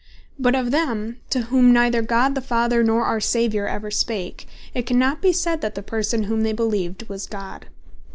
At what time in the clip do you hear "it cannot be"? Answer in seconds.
4.73-5.31